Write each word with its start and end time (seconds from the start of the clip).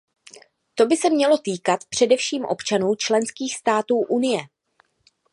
To 0.75 0.85
by 0.85 0.97
se 0.97 1.09
mělo 1.09 1.37
týkat 1.37 1.79
především 1.89 2.45
občanů 2.45 2.95
členských 2.95 3.55
států 3.55 3.95
Unie. 3.95 4.39